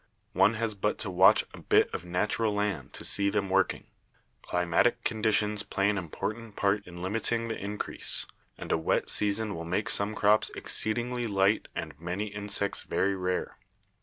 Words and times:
One 0.33 0.55
has 0.55 0.73
but 0.73 0.97
to 0.97 1.11
watch 1.11 1.45
a 1.53 1.59
bit 1.59 1.87
of 1.93 2.03
natural 2.05 2.51
land 2.55 2.91
to 2.93 3.03
see 3.03 3.29
them 3.29 3.51
working. 3.51 3.85
Climatic 4.41 5.03
conditions 5.03 5.61
play 5.61 5.91
an 5.91 5.97
important 5.99 6.55
part 6.55 6.87
in 6.87 7.03
limiting 7.03 7.49
the 7.49 7.55
increase, 7.63 8.25
and 8.57 8.71
a 8.71 8.79
wet 8.79 9.11
season 9.11 9.53
will 9.53 9.63
make 9.63 9.89
some 9.89 10.15
crops 10.15 10.49
exceedingly 10.55 11.27
light 11.27 11.67
and 11.75 11.93
many 11.99 12.29
insects 12.33 12.81
very 12.81 13.15
rare. 13.15 13.59